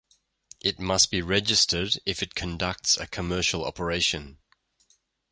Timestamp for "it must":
0.61-1.11